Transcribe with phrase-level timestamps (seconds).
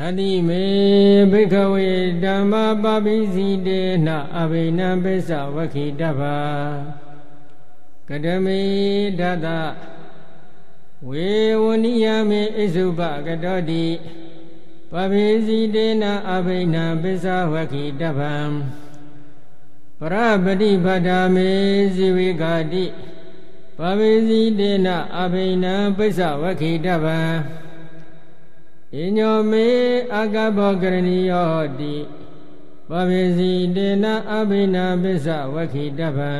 [0.00, 0.64] ဓာတိမေ
[1.32, 1.88] ဘိခဝေ
[2.24, 4.08] ဓမ္မပပိစီတေန
[4.38, 6.22] အဘိနံပိစ္ဆဝခိတဗ္ဗ
[8.08, 8.60] ကတမေ
[9.18, 9.46] ဓာတ
[11.08, 11.30] ဝေ
[11.62, 13.86] ဝနိယမေဣစုပကတောတိ
[14.92, 18.34] ပပိစီတေနအဘိနံပိစ္ဆဝခိတဗ္ဗံ
[20.00, 21.50] ပရပတိပဒာမေ
[21.94, 22.84] ဇိဝေကာတိ
[23.78, 24.88] ပပိစီတေန
[25.18, 27.20] အဘိနံပိစ္ဆဝခိတဗ္ဗံ
[28.96, 29.66] ဣညောမေ
[30.14, 31.96] အကဘောကရဏီယောတိ
[32.88, 36.34] ပပိစီတေနအဘိနာပစ္စဝခိတဗံ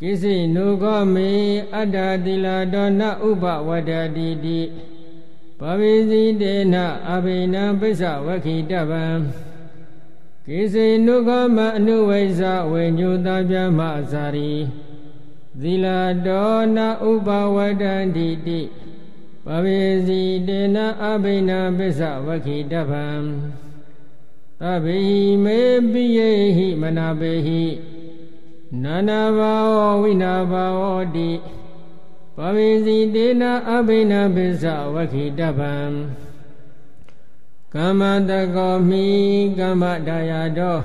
[0.00, 1.30] ကိစိနုခောမေ
[1.74, 4.60] အတ္တတိလာတောနဥပဝတ္တတိတိ
[5.60, 6.74] ပပိစီတေန
[7.10, 9.04] အဘိနာပစ္စဝခိတဗံ
[10.46, 12.40] ကိစိနုခောမအနုဝိဇ
[12.72, 14.52] ဝေညုတပြမအစာရီ
[15.60, 16.78] သီလာတောန
[17.10, 17.84] ဥပဝတ္တ
[18.16, 18.60] တိတိ
[19.46, 23.06] ပဝေစီတေနအဘိနာပစ္စဝခိတဗံ
[24.60, 25.00] သဗ္ဗိ
[25.44, 25.60] မေ
[25.92, 27.64] ပိယေဟိမနာပေဟိ
[28.82, 30.82] နာနာဘာဝဝိနာဘာဝ
[31.16, 31.30] တိ
[32.36, 35.76] ပဝေစီတေနအဘိနာပစ္စဝခိတဗံ
[37.74, 39.06] ကမ္မတကောမိ
[39.58, 40.78] ကမ္မဒါယတော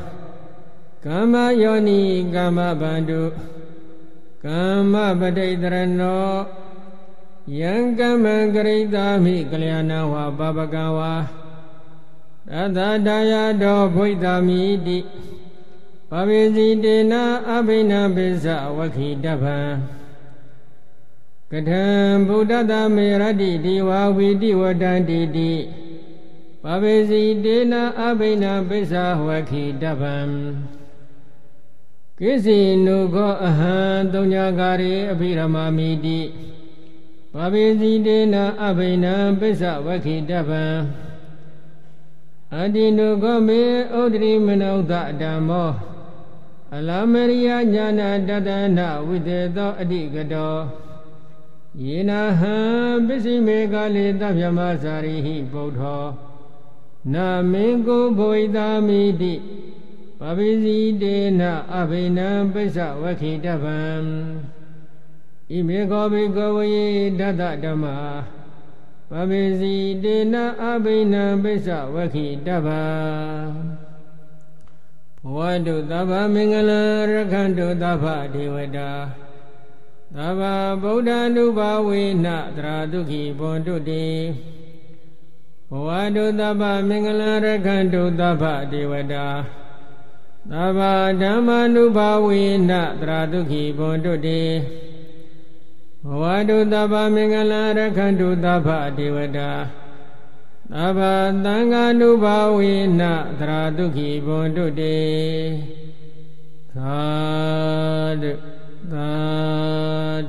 [1.05, 2.01] ကမ္မယောနိ
[2.35, 3.23] ကမ္မဗန္တု
[4.45, 5.39] ကမ္မပဋိတ
[5.73, 6.64] ရဏော
[7.53, 11.13] ယံကမ္မံကရိတာမိကလျာဏဝါပပကဝါ
[12.49, 14.99] သတ္တဒါယတောဘုိတမိတိ
[16.09, 17.13] ပပိစီတေန
[17.49, 18.45] အဘိနပိစ္ဆ
[18.77, 19.59] ဝခိတဗံ
[21.51, 21.85] ကထံ
[22.27, 25.53] ဗုဒ္ဓတမေရတိဒီဝဝီတိဝတံတိတိ
[26.63, 28.93] ပပိစီတေနအဘိနပိစ္ဆ
[29.27, 30.17] ဝခိတဗံ
[32.19, 33.77] ကိစီနုခောအဟံ
[34.13, 36.19] တုံညာကာရေအဘိရမမိတိ
[37.35, 40.65] ပပိစီတေနအဘိနံပိစ္ဆဝခိတဗံ
[42.55, 43.61] အတ္တိနုခောမေ
[43.93, 44.77] ဩဒရိမနုဿ
[45.21, 45.71] ဓမ္မော
[46.75, 50.55] အလမရိယညာနာတတနာဝိတေသောအတိကတော
[51.83, 52.57] ယေနဟံ
[53.07, 56.03] ပစ္စည်းမေကလေတဗြမစာရိဟိဗုဒ္ဓော
[57.13, 59.33] နာမင်းကိုဘဝိတာမိတိ
[60.19, 61.41] ပပိစီတေန
[61.75, 63.79] အဘိနံပိစ္ဆဝခိတဗံ
[65.53, 66.71] ဣမေကောဘိကဝေ
[67.19, 67.97] ဒတဓမ္မာ
[69.09, 72.67] ပပိစီတေနအဘိနံပိစ္ဆဝခိတဗ္ဗ
[75.23, 76.71] ဘဝတုသဗ္ဗမင်္ဂလ
[77.13, 78.89] ရခန္တုသဗ္ဗဒေဝတာ
[80.15, 80.41] သဗ္ဗ
[80.81, 82.27] ဗုဒ္ဓ ानु ဘာဝေန
[82.57, 84.07] သရာဒုက္ခိဘွန်တုတေ
[85.69, 89.27] ဘဝတုသဗ္ဗမင်္ဂလရခန္တုသဗ္ဗဒေဝတာ
[90.51, 90.79] သဗ္ဗ
[91.21, 94.43] ဓမ္မာနုဘာဝေနသရာဒုက္ခိဘွန်တုတေ
[96.07, 99.51] ဘဝတုသဗ္ဗမင်္ဂလရခန္တုသဗ္ဗဒေဝတာ
[100.73, 100.99] သဗ္ဗ
[101.45, 103.01] သံဃာနုဘာဝေန
[103.39, 104.99] သရာဒုက္ခိဘွန်တုတေ
[106.75, 106.99] သာ
[108.21, 108.31] ဓု
[108.91, 109.11] သာ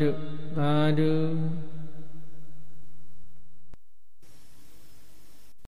[0.01, 0.11] ဓု
[0.57, 1.13] သာဓု